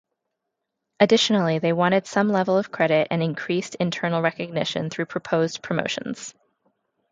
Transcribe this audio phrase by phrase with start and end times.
[0.99, 6.33] Additionally, they wanted some level of credit and increased internal recognition through proposed promotions.